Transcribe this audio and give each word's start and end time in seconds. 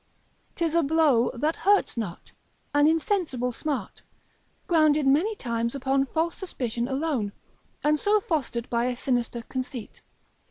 'Tis 0.55 0.73
a 0.73 0.81
blow 0.81 1.29
that 1.35 1.57
hurts 1.57 1.95
not, 1.95 2.31
an 2.73 2.87
insensible 2.87 3.51
smart, 3.51 4.01
grounded 4.65 5.05
many 5.05 5.35
times 5.35 5.75
upon 5.75 6.07
false 6.07 6.35
suspicion 6.35 6.87
alone, 6.87 7.31
and 7.83 7.99
so 7.99 8.19
fostered 8.19 8.67
by 8.71 8.85
a 8.85 8.95
sinister 8.95 9.43
conceit. 9.43 10.01